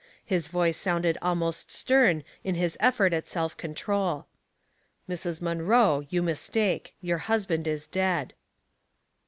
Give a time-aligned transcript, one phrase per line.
[0.25, 4.25] His voice sounded almost stern in his effort at self control."
[5.07, 5.43] Mrs.
[5.43, 6.95] Munroe, you mistake.
[7.01, 8.33] Your husband is dead."